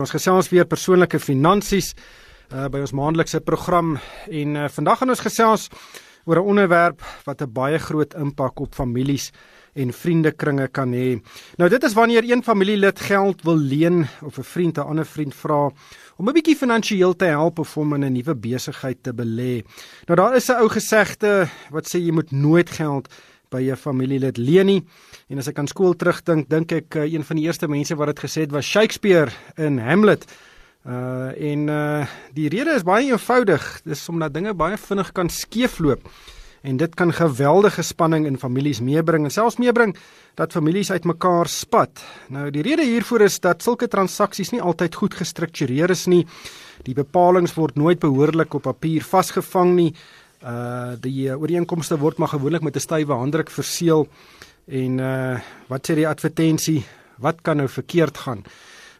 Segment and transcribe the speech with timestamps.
[0.00, 3.98] Ons gesels weer persoonlike finansies uh, by ons maandelikse program
[4.32, 5.66] en uh, vandag gaan ons gesels
[6.24, 9.30] oor 'n onderwerp wat 'n baie groot impak op families
[9.76, 11.20] en vriendekringe kan hê.
[11.58, 15.34] Nou dit is wanneer een familielid geld wil leen of 'n vriend 'n ander vriend
[15.34, 15.70] vra
[16.16, 19.62] om 'n bietjie finansiëel te help of om in 'n nuwe besigheid te belê.
[20.06, 23.08] Nou daar is 'n ou gesegde wat sê jy moet nooit geld
[23.50, 24.84] by 'n familielid leen nie.
[25.28, 28.06] En as ek aan skool terugdink, dink ek uh, een van die eerste mense wat
[28.06, 30.26] dit gesê het was Shakespeare in Hamlet.
[30.86, 33.80] Uh en uh die rede is baie eenvoudig.
[33.84, 36.00] Dis omdat dinge baie vinnig kan skeefloop.
[36.62, 39.96] En dit kan geweldige spanning in families meebring en selfs meebring
[40.36, 42.02] dat families uitmekaar spat.
[42.28, 46.26] Nou die rede hiervoor is dat sulke transaksies nie altyd goed gestruktureer is nie.
[46.84, 49.94] Die bepalinge word nooit behoorlik op papier vasgevang nie.
[50.40, 54.08] Uh die ooreenkomste word maar gewoonlik met 'n stywe handdruk verseël
[54.66, 56.84] en uh wat sê die advertensie?
[57.18, 58.44] Wat kan nou verkeerd gaan?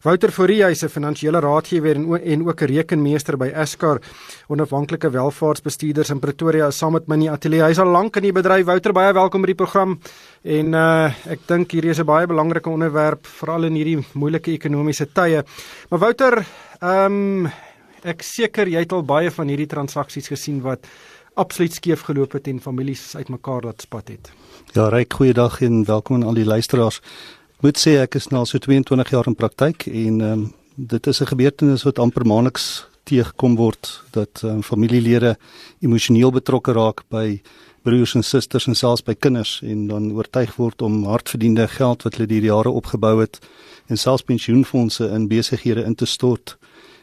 [0.03, 4.01] Wouter Fourie is 'n finansiële raadgewer en en ook 'n rekenmeester by Escar,
[4.49, 7.63] onafhanklike welvaartsbestuurders in Pretoria, saam met my in die ateljee.
[7.63, 8.65] Hy's al lank in die bedryf.
[8.65, 10.01] Wouter, baie welkom by die program.
[10.43, 15.07] En uh ek dink hierdie is 'n baie belangrike onderwerp veral in hierdie moeilike ekonomiese
[15.13, 15.45] tye.
[15.91, 16.47] Maar Wouter,
[16.81, 17.53] ehm um,
[18.03, 20.87] ek seker jy het al baie van hierdie transaksies gesien wat
[21.41, 24.31] absoluut skeef geloop het en families uitmekaar laat spat het.
[24.77, 27.01] Ja, ryk goeiedag en welkom aan al die luisteraars.
[27.57, 30.49] Ek moet sê ek is nou al so 22 jaar in praktyk en ehm um,
[30.81, 35.37] dit is 'n gebeurtenis wat amper maandeliks teëgekom word dat um, familielede
[35.81, 37.43] emosioneel betrokke raak by
[37.83, 42.17] broers en susters en selfs by kinders en dan oortuig word om hardverdiende geld wat
[42.17, 43.41] hulle deur jare opgebou het
[43.89, 46.57] en selfs pensioenfonde in besighede in te stort.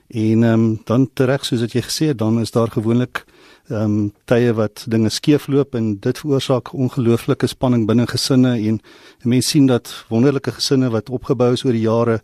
[0.07, 3.25] En ehm um, dan tereg soos wat jy gesê het, dan is daar gewoonlik
[3.67, 8.79] ehm um, tye wat dinge skeefloop en dit veroorsaak ongelooflike spanning binne gesinne en
[9.23, 12.21] mense sien dat wonderlike gesinne wat opgebou is oor die jare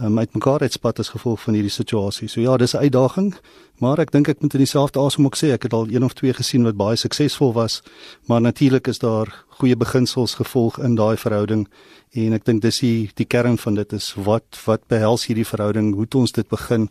[0.00, 2.28] um, uitmekaar uitspat as gevolg van hierdie situasie.
[2.28, 3.34] So ja, dis 'n uitdaging,
[3.78, 6.12] maar ek dink ek moet in dieselfde asem ook sê ek het al een of
[6.12, 7.82] twee gesien wat baie suksesvol was,
[8.26, 11.68] maar natuurlik is daar goeie beginsels gevolg in daai verhouding
[12.12, 15.94] en ek dink dis die die kern van dit is wat wat behels hierdie verhouding,
[15.94, 16.88] hoe het ons dit begin?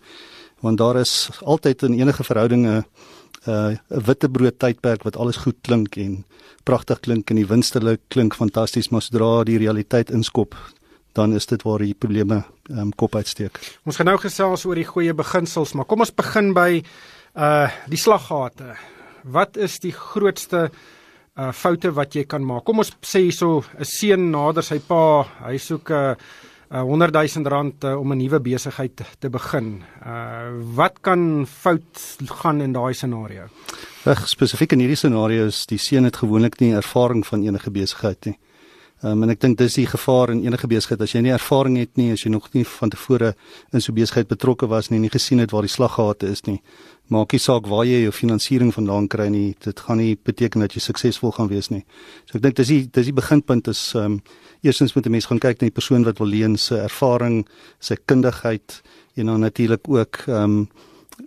[0.61, 2.83] Want daar is altyd in enige verhoudinge
[3.45, 6.25] 'n uh, witbrood tydperk wat alles goed klink en
[6.63, 10.55] pragtig klink en die winstele klink fantasties maar sodra die realiteit inskop
[11.15, 13.59] dan is dit waar die probleme um, kop uitsteek.
[13.87, 16.81] Ons gaan nou gesels oor die goeie beginsels, maar kom ons begin by
[17.35, 18.75] uh die slaggate.
[19.23, 20.69] Wat is die grootste
[21.35, 22.65] uh foute wat jy kan maak?
[22.67, 26.15] Kom ons sê hierso 'n seun nader sy pa, hy soek 'n
[26.71, 29.83] uh, 100 uh, 000 rand uh, om 'n nuwe besigheid te begin.
[30.03, 33.47] Uh wat kan fout gaan in daai scenario?
[34.03, 38.25] Reg spesifiek in hierdie scenario is die seun het gewoonlik nie ervaring van enige besigheid
[38.25, 38.37] nie.
[39.03, 41.97] Um, en ek dink dis die gevaar in enige besigheid as jy nie ervaring het
[41.99, 43.33] nie, as jy nog nie van tevore
[43.75, 46.61] in so besigheid betrokke was nie, nie gesien het waar die slaggate is nie.
[47.11, 50.73] Maak nie saak waar jy jou finansiering vandaan kry nie, dit gaan nie beteken dat
[50.73, 51.83] jy suksesvol gaan wees nie.
[52.25, 54.19] So ek dink dis die dis die beginpunt is ehm um,
[54.65, 57.45] eerstens moet 'n mens gaan kyk na die persoon wat wil leen se ervaring,
[57.79, 58.81] sy kundigheid
[59.15, 60.67] en dan natuurlik ook ehm um,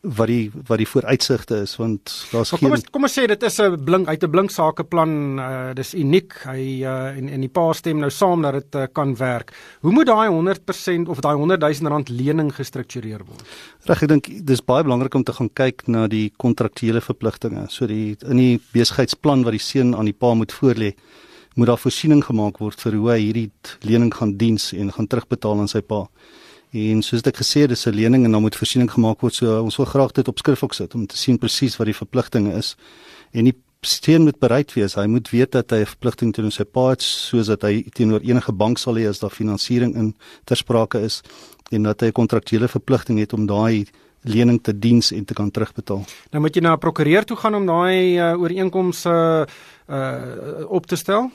[0.03, 3.43] wat die wat die vooruitsigte is want daar's geen Kom ons kom ons sê dit
[3.43, 7.49] is 'n blink uit 'n blink sakeplan uh, dis uniek hy uh, en en die
[7.49, 9.53] pa stem nou saam dat dit uh, kan werk.
[9.81, 13.43] Hoe moet daai 100% of daai 100 000 rand lening gestruktureer word?
[13.85, 17.67] Reg ek dink dis baie belangrik om te gaan kyk na die kontraktuele verpligtinge.
[17.69, 20.95] So die in die besigheidsplan wat die seun aan die pa moet voorlê
[21.59, 23.51] moet daar voorsiening gemaak word vir hoe hy hierdie
[23.83, 26.07] lening gaan diens en gaan terugbetaal aan sy pa.
[26.71, 29.35] En soos ek gesê het, dis 'n lening en dan moet voorsiening gemaak word.
[29.35, 31.95] So ons wil graag dit op skrif ook sit om te sien presies wat die
[31.95, 32.77] verpligtinge is.
[33.33, 34.95] En die steen moet bereid wees.
[34.95, 38.21] Hy moet weet dat hy 'n verpligting teenoor sy pa het soos dat hy teenoor
[38.21, 40.15] enige bank sal hê as daar finansiering in
[40.45, 41.23] ter sprake is
[41.71, 43.87] en dat hy 'n kontraktuele verpligting het om daai
[44.23, 46.05] lening te diens en te kan terugbetaal.
[46.31, 50.87] Nou moet jy na 'n prokureur toe gaan om daai uh, ooreenkomste uh, uh, op
[50.87, 51.31] te stel.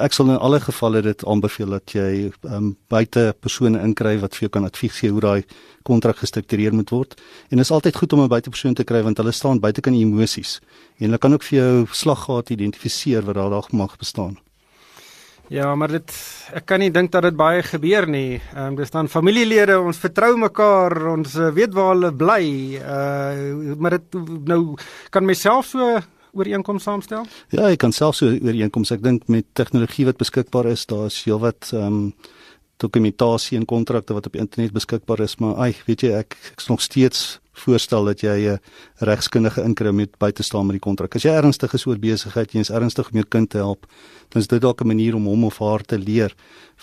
[0.00, 4.46] Ek sal in alle gevalle dit aanbeveel dat jy um, buite persone inkry wat vir
[4.46, 5.42] jou kan advies gee hoe daai
[5.86, 7.14] kontrak gestruktureer moet word.
[7.50, 9.80] En dit is altyd goed om 'n buite persoon te kry want hulle staan buite
[9.80, 10.60] kan emosies
[10.98, 14.36] en hulle kan ook vir jou slaggate identifiseer wat daar dalk mag bestaan.
[15.48, 16.10] Ja, maar dit
[16.58, 18.40] ek kan nie dink dat dit baie gebeur nie.
[18.54, 22.44] Ehm um, dis dan familielede, ons vertrou mekaar, ons uh, weet waar hulle bly.
[22.82, 24.14] Uh maar dit
[24.44, 24.76] nou
[25.10, 26.02] kan myself so
[26.36, 27.26] ooreenkoms saamstel?
[27.50, 28.90] Ja, ek kan self so ooreenkoms.
[28.90, 32.14] Ek dink met tegnologie wat beskikbaar is, daar's heelwat ehm um,
[32.76, 36.82] dokumentasie en kontrakte wat op internet beskikbaar is, maar ai, weet jy, ek ek's nog
[36.84, 38.60] steeds voorstel dat jy 'n
[39.00, 41.14] regskundige inkry om by te staan met die kontrak.
[41.14, 43.86] As jy ernstig is oor besigheid, jy is ernstig om jou kind te help,
[44.28, 46.34] dan is dit dalk 'n manier om hom of haar te leer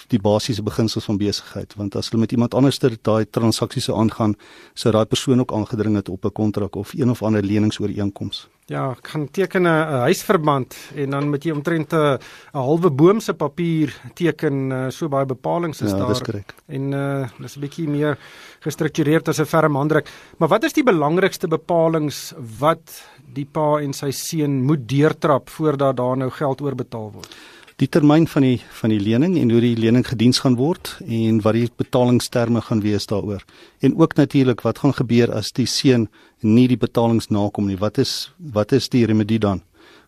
[0.07, 4.35] die basiese beginsels van besigheid, want as hulle met iemand anders daai transaksies aangaan,
[4.73, 8.47] sou daai persoon ook aangedring het op 'n kontrak of een of ander leningsooreenkoms.
[8.71, 12.19] Ja, kan teken 'n huisverband en dan moet jy omtrent 'n
[12.51, 16.07] halwe boom se papier teken uh, so baie bepalinge is ja, daar.
[16.07, 16.53] Dis korrek.
[16.67, 18.17] En uh dis 'n bietjie meer
[18.61, 20.07] gestruktureerd as 'n ferm handdruk.
[20.37, 25.97] Maar wat is die belangrikste bepalinge wat die pa en sy seun moet deurtrap voordat
[25.97, 27.35] daar nou geld oorbetaal word?
[27.81, 31.41] Die termyn van die van die lening en hoe die lening gediens gaan word en
[31.45, 33.43] wat die betalingsterme gaan wees daaroor.
[33.81, 36.07] En ook natuurlik wat gaan gebeur as die seun
[36.41, 37.77] nie die betalings nakom nie.
[37.77, 39.63] Wat is wat is die remedie dan?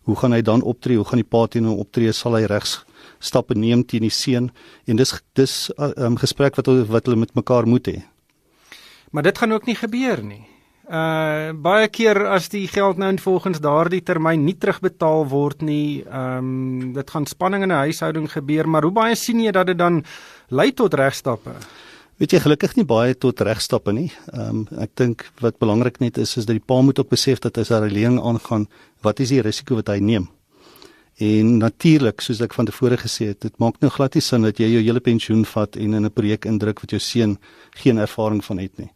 [0.06, 0.96] Hoe gaan hy dan optree?
[0.96, 2.12] Hoe gaan die pa teen hom optree?
[2.12, 2.84] Sal hy regs
[3.18, 4.50] stappe neem teen die seun?
[4.86, 8.02] En dis dis 'n uh, um, gesprek wat wat hulle met mekaar moet hê.
[9.10, 10.46] Maar dit gaan ook nie gebeur nie.
[10.86, 16.38] Uh baie keer as die geld nou volgens daardie termyn nie terugbetaal word nie, ehm
[16.38, 19.78] um, dit gaan spanning in 'n huishouding gebeur, maar hoe baie sien jy dat dit
[19.78, 20.04] dan
[20.48, 21.50] lei tot regstappe?
[22.16, 24.12] Weet jy gelukkig nie baie tot regstappe nie.
[24.32, 27.38] Ehm um, ek dink wat belangrik net is is dat die pa moet ook besef
[27.40, 28.68] dat as hy lening aangaan,
[29.02, 30.28] wat is die risiko wat hy neem?
[31.18, 34.58] En natuurlik, soos ek van tevore gesê het, dit maak nou glad nie sin dat
[34.60, 37.38] jy jou hele pensioen vat en in 'n projek indruk wat jou seun
[37.74, 38.90] geen ervaring van het nie.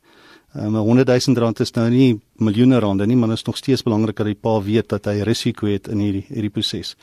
[0.55, 3.83] 'n 100 000 rand is nou nie miljoene rande nie, maar dit is nog steeds
[3.83, 6.97] belangrik dat die pa weet dat hy risiko het in hierdie hierdie proses.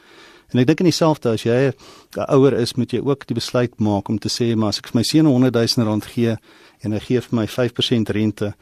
[0.51, 3.79] En ek dink in dieselfde as jy 'n ouer is, moet jy ook die besluit
[3.79, 6.37] maak om te sê maar as ek vir my seun 100 000 rand gee
[6.83, 8.53] en hy gee vir my 5% rente,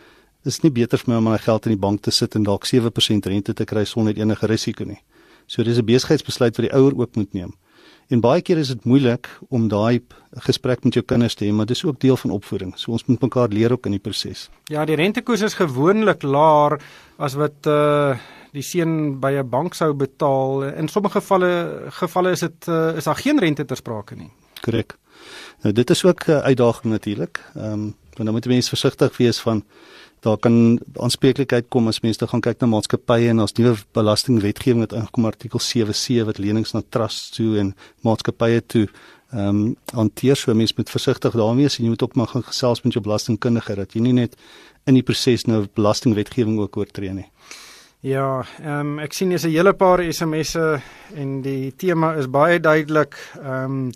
[0.45, 2.65] is nie beter vir my om my geld in die bank te sit en dalk
[2.65, 5.01] 7% rente te kry sonder enige risiko nie.
[5.47, 7.53] So dis 'n besigheidsbesluit wat die ouer ook moet neem.
[8.13, 10.03] En baie keer is dit moeilik om daai
[10.45, 12.73] gesprek met jou kinders te hê, maar dis ook deel van opvoeding.
[12.77, 14.49] So ons moet mekaar leer ook in die proses.
[14.69, 16.79] Ja, die rentekoers is gewoonlik laer
[17.17, 18.15] as wat uh
[18.55, 20.63] die seun by 'n bank sou betaal.
[20.63, 24.31] In sommige gevalle gevalle is dit uh, is daar geen rente ter sprake nie.
[24.61, 24.95] Korrek.
[25.61, 27.43] Nou dit is ook 'n uh, uitdaging natuurlik.
[27.55, 29.63] Ehm um, want dan moet mense versigtig wees van
[30.25, 34.95] daar kan aanspreeklikheid kom as mense gaan kyk na maatskappye en ons nuwe belastingwetgewing wat
[34.97, 37.75] ingekom artikel 7C wat lenings na trusts toe en
[38.07, 38.87] maatskappye toe
[39.35, 42.45] ehm um, hanteer so mense moet versigtig daarmee wees en jy moet ook maar gaan
[42.45, 44.37] gesels met jou belastingkundige dat jy nie net
[44.85, 47.29] in die proses nou belastingwetgewing ook oortree nie.
[48.05, 50.81] Ja, ehm um, ek sien jy's 'n hele paar SMS'e
[51.15, 53.17] en die tema is baie duidelik.
[53.41, 53.91] Ehm um,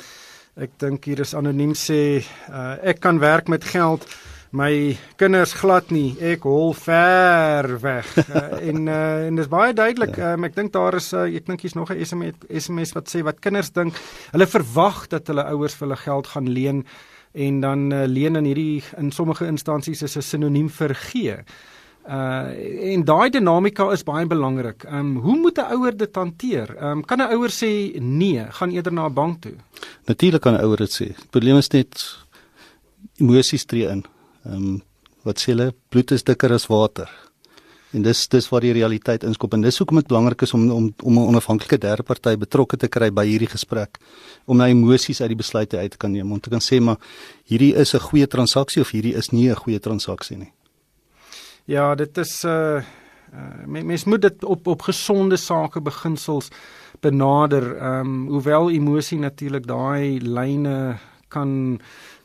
[0.58, 4.06] ek dink hier is anoniem sê uh, ek kan werk met geld
[4.52, 10.18] my kinders glad nie ek hol ver weg uh, en uh, en dis baie duidelik
[10.18, 10.34] ja.
[10.34, 13.22] um, ek dink daar is uh, ek dink hier's nog 'n SMS SMS wat sê
[13.24, 13.94] wat kinders dink
[14.34, 16.86] hulle verwag dat hulle ouers vir hulle geld gaan leen
[17.34, 21.38] en dan uh, leen in hierdie in sommige instansies is 'n sinoniem vir gee
[22.10, 22.50] Uh
[22.94, 24.84] en daai dinamika is baie belangrik.
[24.84, 26.76] Ehm um, hoe moet 'n ouer dit hanteer?
[26.76, 29.54] Ehm um, kan 'n ouer sê nee, gaan eerder na 'n bank toe?
[30.06, 31.06] Natuurlik kan 'n ouer dit sê.
[31.06, 32.26] Die probleem is net
[33.20, 34.06] emosies tree in.
[34.46, 34.82] Ehm um,
[35.24, 35.74] wat sê hulle?
[35.90, 37.10] Bloed is dikker as water.
[37.92, 40.92] En dis dis waar die realiteit inskop en dis hoekom dit belangrik is om om
[41.04, 43.98] om 'n onafhanklike derde party betrokke te kry by hierdie gesprek
[44.46, 46.98] om nou emosies uit die besluite uit te kan neem om te kan sê maar
[47.46, 50.52] hierdie is 'n goeie transaksie of hierdie is nie 'n goeie transaksie nie.
[51.66, 52.84] Ja, dit is 'n uh,
[53.34, 56.50] uh, mens moet dit op op gesonde sake beginsels
[57.02, 57.78] benader.
[57.78, 60.98] Ehm um, hoewel emosie natuurlik daai lyne
[61.28, 61.80] kan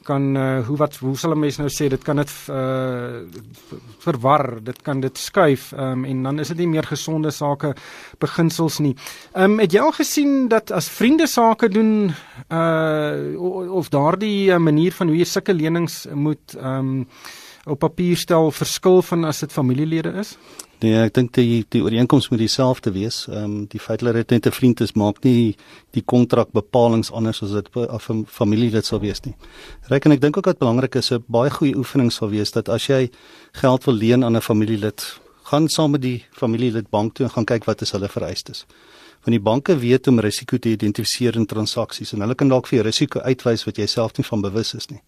[0.04, 3.24] kan uh, hoe wat hoe sal 'n mens nou sê dit kan dit uh,
[3.98, 7.74] verwar dit kan dit skuif um, en dan is dit nie meer gesonde sake
[8.18, 8.94] beginsels nie.
[9.34, 12.12] Ehm um, het jy al gesien dat as vriende sake doen
[12.50, 17.06] uh of daardie manier van hoe jy sulke lenings moet ehm um,
[17.66, 20.36] op papier stel verskil van as dit familielede is?
[20.84, 23.22] Nee, ek dink die die ooreenkoms moet dieselfde wees.
[23.30, 25.56] Ehm um, die feit dat dit net 'n vriend is maak nie
[25.96, 29.34] die kontrak bepalinge anders as dit 'n familielid sal wees nie.
[29.88, 32.86] Reken ek dink ook wat belangrik is, 'n baie goeie oefening sal wees dat as
[32.86, 33.10] jy
[33.52, 37.44] geld wil leen aan 'n familielid, gaan saam met die familielid bank toe en gaan
[37.44, 38.66] kyk wat is hulle vereistes.
[39.24, 42.76] Want die banke weet om risiko te identifiseer in transaksies en hulle kan dalk vir
[42.78, 45.00] jou risiko uitwys wat jy self nie van bewus is nie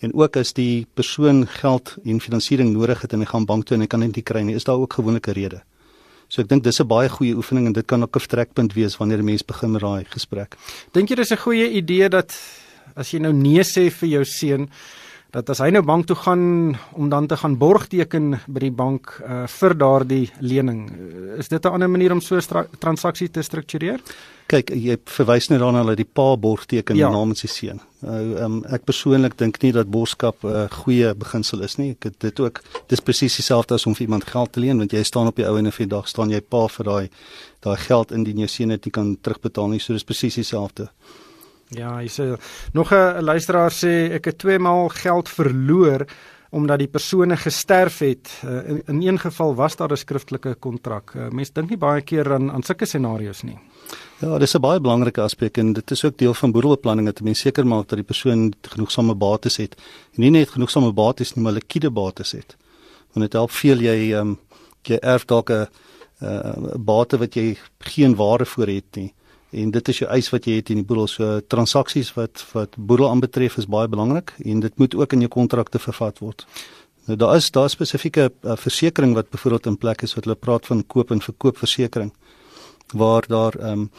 [0.00, 3.76] en ook as die persoon geld en finansiering nodig het en hy gaan bank toe
[3.76, 5.62] en hy kan dit nie kry nie, is daar ook gewoonlik 'n rede.
[6.28, 8.96] So ek dink dis 'n baie goeie oefening en dit kan ook 'n vertrekpunt wees
[8.96, 10.56] wanneer 'n mens begin met daai gesprek.
[10.92, 12.34] Dink jy dis 'n goeie idee dat
[12.96, 14.68] as jy nou nee sê vir jou seun
[15.34, 18.70] dat as hy nou bank toe gaan om dan te gaan borg teken by die
[18.70, 20.84] bank uh, vir daardie lening,
[21.38, 24.00] is dit 'n ander manier om so 'n transaksie te struktureer?
[24.46, 27.10] Kyk, jy verwys net daarna dat die pa borg teken ja.
[27.10, 27.80] namens sy seun.
[28.04, 31.96] Uh, um, ek persoonlik dink nie dat borskap 'n uh, goeie beginsel is nie.
[31.96, 35.02] Ek dit ook dis presies dieselfde as om vir iemand geld te leen want jy
[35.02, 37.08] staan op die ou en vir dag staan jy pa vir daai
[37.60, 39.80] daai geld indien jou seun dit nie kan terugbetaal nie.
[39.80, 40.88] So dis presies dieselfde.
[41.70, 42.36] Ja, hy sê
[42.72, 46.06] nog 'n luisteraar sê ek het twee maal geld verloor
[46.50, 48.30] omdat die persone gesterf het.
[48.44, 51.14] Uh, in, in een geval was daar 'n skriftelike kontrak.
[51.14, 53.58] Uh, Mense dink nie baie keer aan aan sulke scenario's nie.
[54.24, 57.40] Ja, dis 'n baie belangrike aspek en dit is ook deel van boedelbeplanning dat mense
[57.40, 59.74] seker maak dat die persoon genoegsame bates het.
[60.14, 62.56] En nie net genoegsame bates nie, maar liquide bates het.
[63.12, 64.38] Want dit help veel jy ehm um,
[64.82, 65.66] jy erf dalk 'n
[66.20, 69.12] 'n bate wat jy geen waarde voor het nie
[69.50, 72.76] en dit is jou eis wat jy het in die boedel so transaksies wat wat
[72.76, 76.46] boedel aanbetref is baie belangrik en dit moet ook in jou kontrakte vervat word.
[77.06, 80.66] Nou daar is daar spesifieke uh, versekerings wat byvoorbeeld in plek is wat hulle praat
[80.66, 82.14] van koop en verkoop versekerings
[82.94, 83.90] waar daar ehm um,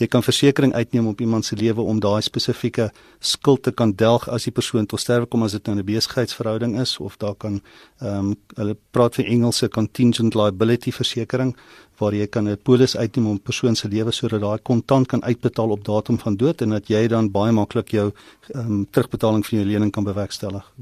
[0.00, 4.26] jy kan versekerings uitneem op iemand se lewe om daai spesifieke skuld te kan delg
[4.28, 7.60] as die persoon tot sterwe kom as dit nou 'n besigheidsverhouding is of daar kan
[8.00, 11.56] ehm um, hulle praat van Engelse contingent liability versekering
[11.98, 15.22] waar jy kan 'n polis uitneem om 'n persoon se lewe sodat daai kontant kan
[15.22, 18.12] uitbetaal op datum van dood en dat jy dan baie maklik jou
[18.54, 20.72] ehm um, terugbetaling van jou lening kan bewerkstellig.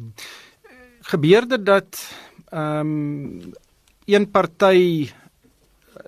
[1.00, 2.14] Gebeur dit dat
[2.50, 3.52] ehm um,
[4.05, 5.11] een party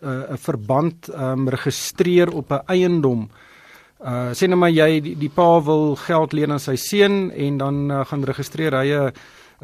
[0.03, 3.29] 'n uh, verband um, registreer op 'n eiendom.
[4.05, 7.59] Uh sê nou maar jy die, die pa wil geld leen aan sy seun en
[7.59, 9.12] dan uh, gaan registreer hy 'n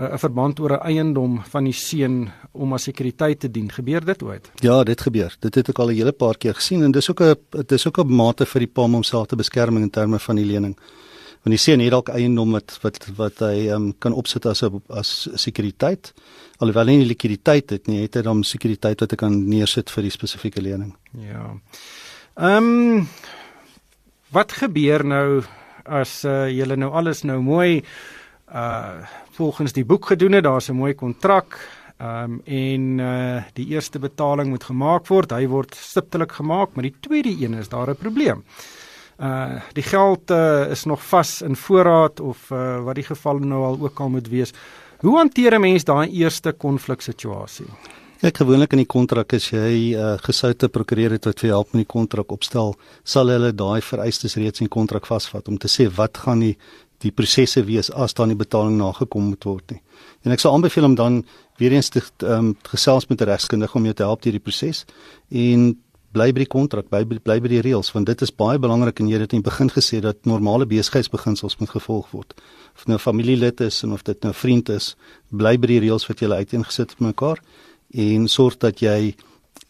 [0.00, 3.68] 'n verband oor 'n eiendom van die seun om as sekuriteit te dien.
[3.70, 4.50] Gebeur dit ooit?
[4.60, 5.36] Ja, dit gebeur.
[5.40, 7.36] Dit het ek al 'n hele paar keer gesien en dis ook 'n
[7.66, 10.46] dis ook 'n mate vir die pa om homself te beskerm in terme van die
[10.46, 10.76] lening
[11.40, 14.82] want die seun het dalk eiendom wat wat wat hy um, kan opsit as 'n
[14.88, 16.12] as sekuriteit.
[16.60, 20.02] Alhoewel hy nie likwiditeit het nie het hy dan sekuriteit wat hy kan neersit vir
[20.02, 20.94] die spesifieke lening.
[21.12, 21.56] Ja.
[22.36, 23.08] Ehm um,
[24.30, 25.42] wat gebeur nou
[25.84, 27.82] as uh, julle nou alles nou mooi
[28.52, 29.00] uh
[29.32, 30.44] volgens die boek gedoen het?
[30.44, 31.58] Daar's 'n mooi kontrak
[31.98, 35.32] ehm um, en uh die eerste betaling moet gemaak word.
[35.32, 38.44] Hy word stiptelik gemaak maar die tweede een is daar 'n probleem.
[38.44, 38.79] uh
[39.76, 43.76] die geld uh, is nog vas in voorraad of uh, wat die geval nou al
[43.80, 44.52] ook al moet wees.
[45.00, 47.66] Hoe hanteer 'n mens daai eerste konfliksituasie?
[48.20, 51.86] Ek gewoonlik in die kontrak as jy uh, gesoute prokureur het wat vir help met
[51.86, 52.74] die kontrak opstel,
[53.04, 56.56] sal hulle daai vereistes reeds in kontrak vasvat om te sê wat gaan die
[57.00, 59.80] die prosesse wees as dan die betaling nagekom moet word nie.
[60.24, 61.22] En ek sal aanbeveel om dan
[61.56, 64.84] weer eens te um, gesels met 'n regskundige om jou te help deur die proses
[65.30, 65.80] en
[66.12, 69.08] bly by die kontrak, bly bly by die reëls want dit is baie belangrik en
[69.10, 72.34] jy het in die begin gesê dat normale besigheidsbeginsels moet gevolg word.
[72.74, 74.94] Of nou familielid is en of dit nou vriend is,
[75.30, 77.42] bly by die reëls wat jy uiteengesit het met mekaar
[77.94, 79.14] en sorg dat jy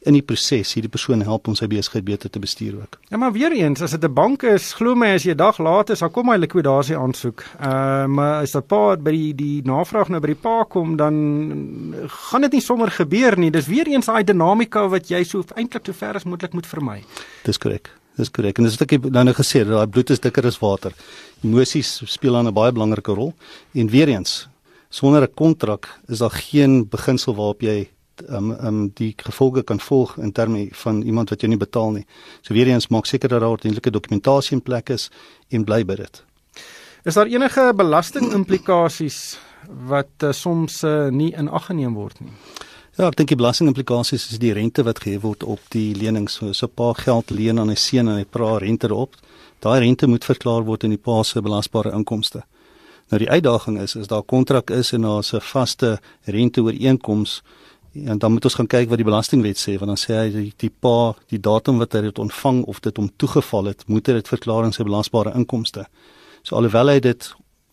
[0.09, 2.97] in die proses hierdie persoon help om sy besigheid beter te bestuur ook.
[3.11, 5.59] Ja, maar weer eens, as dit 'n bank is, glo my as jy 'n dag
[5.59, 7.45] laat is, dan kom hy likwidasie aansoek.
[7.61, 10.97] Ehm uh, maar as dit pa by die die navraag nou by die pa kom,
[10.97, 11.15] dan
[12.09, 13.51] gaan dit nie sommer gebeur nie.
[13.51, 17.05] Dis weer eens daai dinamika wat jy so eintlik te ver as moontlik moet vermy.
[17.45, 17.91] Dis korrek.
[18.17, 18.59] Dis korrek.
[18.59, 20.93] En dis wat ek nou nou gesê het, daai bloed is dikker as water.
[21.45, 23.35] Emosies speel dan 'n baie belangrike rol.
[23.75, 24.49] En weer eens,
[24.89, 27.89] sonder 'n kontrak is daar geen beginsel waarop jy
[28.29, 32.07] um um die gevolge kan volg in terme van iemand wat jou nie betaal nie.
[32.43, 35.11] So weer eens maak seker dat daar ordentlike dokumentasie in plek is
[35.49, 36.23] en bly by dit.
[37.05, 39.39] Is daar enige belastingimplikasies
[39.89, 42.33] wat uh, soms uh, nie in ag geneem word nie?
[42.99, 46.29] Ja, ek dink die belastingimplikasies is die rente wat gehef word op die lening.
[46.29, 49.17] So so 'n paar geld leen aan 'n seun en hy pra rente erop.
[49.61, 52.43] Daai rente moet verklaar word in die pa se belasbare inkomste.
[53.11, 57.43] Nou die uitdaging is is daar 'n kontrak is en daar's 'n vaste renteooreenkoms
[57.93, 60.53] En dan moet ons gaan kyk wat die belastingwet sê want dan sê hy die,
[60.63, 64.21] die pa die datum wat hy dit ontvang of dit hom toegeval het, moet hy
[64.21, 65.89] dit verklaar in sy belasbare inkomste.
[66.47, 67.33] So alhoewel hy dit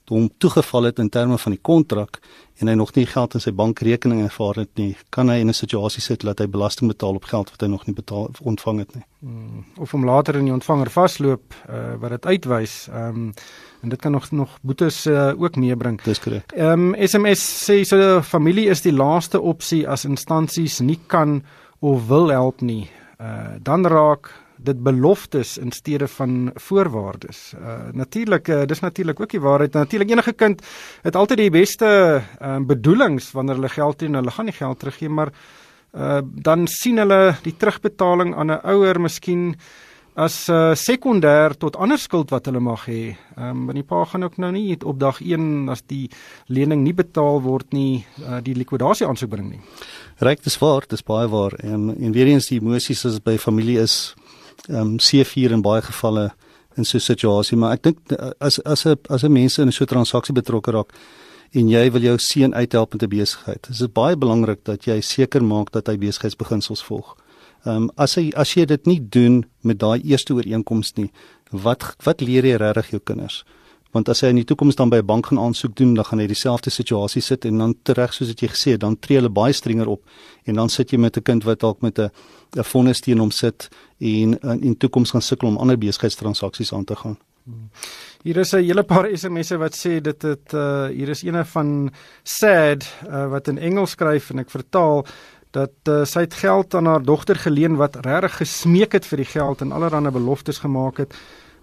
[0.10, 2.20] hom toegeval het in terme van die kontrak
[2.58, 5.54] en hy nog nie geld in sy bankrekening ervaar het nie, kan hy in 'n
[5.54, 8.96] situasie sit dat hy belasting betaal op geld wat hy nog nie betaal ontvang het
[8.96, 9.04] nie.
[9.20, 12.88] Hmm, of om later in die ontvanger vasloop uh, wat dit uitwys.
[12.88, 13.34] Ehm um,
[13.82, 16.02] en dit kan nog nog boetes uh, ook meebring.
[16.02, 16.52] Dis korrek.
[16.52, 21.44] Ehm um, SMS sê so familie is die laaste opsie as instansies nie kan
[21.80, 22.90] of wil help nie.
[23.22, 27.54] Uh, dan raak dit beloftes in steede van voorwaardes.
[27.58, 29.74] Uh natuurlik uh, dis natuurlik ook die waarheid.
[29.74, 30.62] Natuurlik enige kind
[31.02, 34.80] het altyd die beste uh, bedoelings wanneer hulle geld het en hulle gaan nie geld
[34.80, 35.34] teruggee maar
[35.96, 39.56] uh dan sien hulle die terugbetaling aan 'n ouer miskien
[40.18, 43.14] as uh, sekondêr tot ander skuld wat hulle mag hê.
[43.38, 46.10] Ehm um, want die pa gaan ook nou nie op dag 1 as die
[46.50, 49.62] lening nie betaal word nie, uh, die likwidasie aansoek bring nie.
[50.26, 51.54] Ryk dis waar, dis baie waar.
[51.62, 54.16] En en weer eens die emosies as by familie is
[54.70, 56.32] ehm um, C4 in baie gevalle
[56.78, 57.98] in so 'n situasie, maar ek dink
[58.40, 60.94] as as 'n as 'n mens in so 'n transaksie betrokke raak
[61.52, 65.02] en jy wil jou seun uithelp met 'n besigheid, is dit baie belangrik dat jy
[65.02, 67.16] seker maak dat hy besigheidsbeginsels volg.
[67.66, 71.12] Ehm um, as hy as jy dit nie doen met daai eerste ooreenkoms nie,
[71.52, 73.44] wat wat leer jy regtig jou kinders?
[73.98, 76.20] Want as hy in die toekoms dan by 'n bank gaan aansoek doen, dan gaan
[76.20, 79.30] hy dieselfde situasie sit en dan tereg soos wat jy gesê het, dan tree hulle
[79.30, 80.02] baie strenger op
[80.46, 82.10] en dan sit jy met 'n kind wat dalk met 'n
[82.56, 86.86] 'n vonnis teen hom sit en in in toekoms gaan sukkel om ander besigheidstransaksies aan
[86.86, 87.18] te gaan.
[88.24, 91.92] Hier is 'n hele paar SMS'e wat sê dit het uh hier is eene van
[92.24, 95.06] Sad uh, wat in Engels skryf en ek vertaal
[95.52, 99.32] dat uh, sy het geld aan haar dogter geleen wat regtig gesmeek het vir die
[99.32, 101.16] geld en allerlei beloftes gemaak het.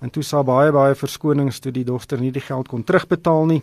[0.04, 3.62] En toe sa baie baie verskonings toe die dogter nie die geld kon terugbetaal nie.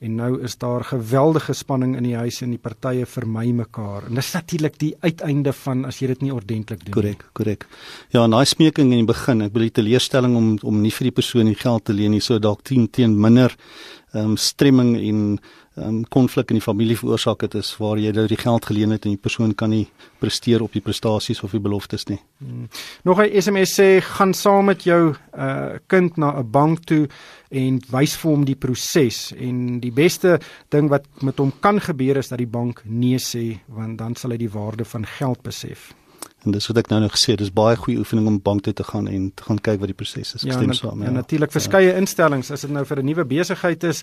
[0.00, 4.06] En nou is daar geweldige spanning in die huis en die partye vermy mekaar.
[4.08, 7.32] En dis natuurlik die uiteinde van as jy dit nie ordentlik doen korrek, nie.
[7.36, 8.08] Korrek, korrek.
[8.14, 9.42] Ja, 'n nice smeking in die begin.
[9.42, 12.20] Ek bedoel die teleurstelling om om nie vir die persoon die geld te leen nie,
[12.20, 13.56] so dalk 10 teen minder
[14.14, 15.40] um, stremming en
[15.76, 18.90] ehm um, konflik in die familie veroorsaak het is waar jy nou die geld geleen
[18.90, 19.86] het en die persoon kan nie
[20.18, 22.18] presteer op die prestasies of die beloftes nie.
[22.38, 22.68] Hmm.
[23.04, 27.08] Nog 'n SMS sê gaan saam met jou uh kind na 'n bank toe
[27.50, 32.16] en wys vir hom die proses en die beste ding wat met hom kan gebeur
[32.16, 35.94] is dat die bank nee sê want dan sal hy die waarde van geld besef.
[36.44, 38.84] En dis wat ek nou nog gesê, dis baie goeie oefening om bank toe te
[38.86, 40.44] gaan en te gaan kyk wat die proses is.
[40.46, 41.02] Ek ja, stem saam.
[41.04, 41.98] Ja, ja natuurlik verskeie ja.
[42.00, 44.02] instellings as dit nou vir 'n nuwe besigheid is,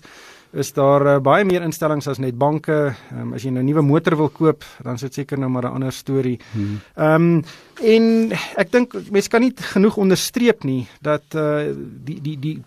[0.52, 2.94] is daar uh, baie meer instellings as net banke.
[3.12, 5.66] Um, as jy nou 'n nuwe motor wil koop, dan is dit seker nou maar
[5.66, 6.38] 'n ander storie.
[6.52, 6.80] Hmm.
[6.96, 7.44] Ehm um,
[7.82, 12.62] en ek dink mense kan nie genoeg onderstreep nie dat uh, die die die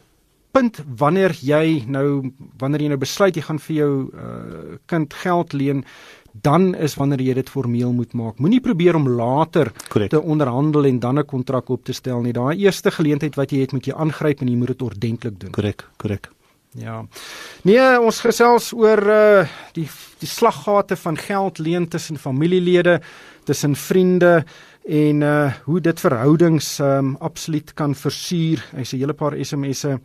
[0.52, 5.54] punt wanneer jy nou wanneer jy nou besluit jy gaan vir jou uh, kind geld
[5.54, 5.86] leen
[6.32, 8.40] dan is wanneer jy dit formeel moet maak.
[8.40, 10.12] Moenie probeer om later Correct.
[10.12, 12.34] te onderhandel en dan 'n kontrak op te stel nie.
[12.34, 15.52] Daai eerste geleentheid wat jy het, moet jy aangryp en jy moet dit ordentlik doen.
[15.52, 16.30] Korrek, korrek.
[16.72, 17.06] Ja.
[17.68, 19.90] Nee, ons gesels oor uh die
[20.22, 23.02] die slaggate van geld leen tussen familielede,
[23.44, 24.46] tussen vriende
[24.88, 28.64] en uh hoe dit verhoudings um absoluut kan versuur.
[28.76, 30.00] Hy's 'n hele paar SMS'e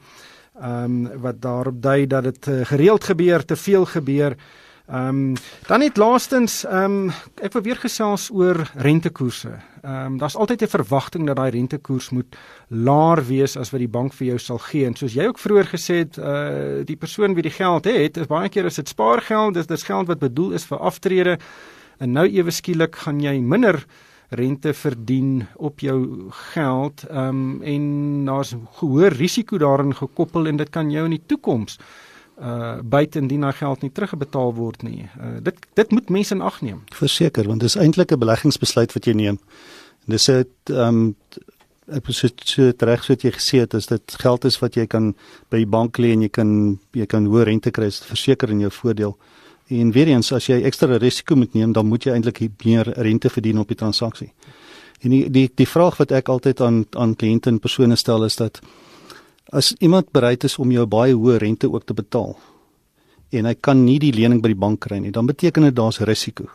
[0.62, 4.36] um wat daarop dui dat dit uh, gereeld gebeur, te veel gebeur.
[4.86, 5.34] Ehm um,
[5.66, 7.12] dan net laastens ehm um,
[7.42, 9.50] ek wil weer gesels oor rentekoerse.
[9.82, 12.36] Ehm um, daar's altyd 'n verwagting dat daai rentekoers moet
[12.68, 14.86] laer wees as wat die bank vir jou sal gee.
[14.86, 18.26] En soos jy ook vroeër gesê het, uh die persoon wie die geld het, is
[18.26, 21.38] baie keer as dit spaargeld, dis dis geld wat bedoel is vir aftrede.
[21.98, 23.86] En nou ewe skielik gaan jy minder
[24.28, 30.70] rente verdien op jou geld ehm um, en daar's hoë risiko daarin gekoppel en dit
[30.70, 31.78] kan jou in die toekoms
[32.82, 35.08] buite indien daai geld nie terugbetaal word nie.
[35.16, 36.82] Uh dit dit moet mense in ag neem.
[36.92, 39.38] Verseker, want dis eintlik 'n beleggingsbesluit wat jy neem.
[40.06, 41.16] En dis 'n um
[41.86, 44.86] ek sê so reg so wat jy gesê het, is dit geld is wat jy
[44.86, 45.14] kan
[45.50, 48.70] by die bank lê en jy kan jy kan hoë rente kry, verseker in jou
[48.70, 49.16] voordeel.
[49.68, 53.30] En weer eens as jy ekstra risiko moet neem, dan moet jy eintlik meer rente
[53.30, 54.32] verdien op die transaksie.
[55.02, 58.36] En die die die vraag wat ek altyd aan aan kliënte en persone stel is
[58.36, 58.60] dat
[59.52, 62.34] As iemand bereid is om jou baie hoë rente ook te betaal
[63.30, 65.98] en hy kan nie die lening by die bank kry nie, dan beteken dit daar's
[66.06, 66.46] risiko.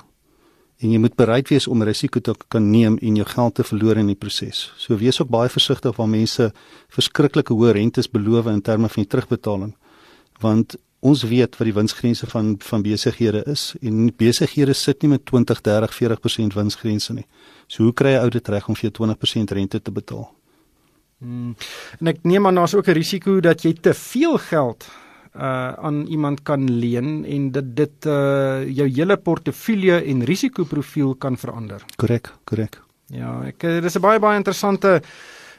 [0.82, 4.00] En jy moet bereid wees om risiko te kan neem en jou geld te verloor
[4.02, 4.72] in die proses.
[4.82, 6.50] So wees ook baie versigtig waar mense
[6.90, 9.76] verskriklike hoë rentes beloof in terme van die terugbetaling.
[10.42, 15.26] Want ons weet wat die winsgrense van van besighede is en besighede sit nie met
[15.30, 17.28] 20, 30, 40% winsgrense nie.
[17.68, 20.30] So hoe kry jy ou dit reg om vir jou 20% rente te betaal?
[21.22, 21.54] Hmm.
[22.00, 24.90] En ek neem aan daar's ook 'n risiko dat jy te veel geld
[25.36, 31.38] uh aan iemand kan leen en dit dit uh jou hele portefeulje en risikoprofiel kan
[31.38, 31.84] verander.
[31.96, 32.82] Korrek, korrek.
[33.08, 35.02] Ja, ek uh, dis 'n baie baie interessante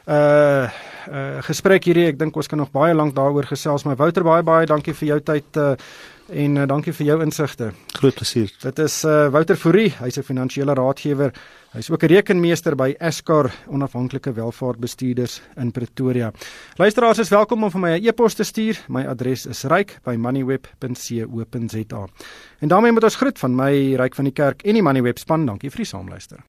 [0.07, 0.69] uh
[1.11, 2.07] uh gesprek hierdie.
[2.07, 5.07] Ek dink ons kan nog baie lank daaroor gesels, maar Wouter baie baie dankie vir
[5.07, 5.75] jou tyd uh
[6.31, 7.71] en uh, dankie vir jou insigte.
[7.97, 8.51] Groot plesier.
[8.63, 11.31] Dit is uh, Wouter Fourie, hy's 'n finansiële raadgewer.
[11.73, 16.31] Hy's ook 'n rekenmeester by Escar Onafhanklike Welvaartbestuurders in Pretoria.
[16.77, 18.77] Luisteraars is welkom om vir my 'n e-pos te stuur.
[18.87, 22.07] My adres is ryk@moneyweb.co.za.
[22.59, 25.45] En daarmee moet ons groet van my Ryk van die Kerk en die Moneyweb span.
[25.45, 26.43] Dankie vir die saamluister.